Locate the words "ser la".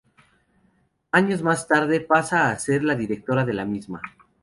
2.57-2.95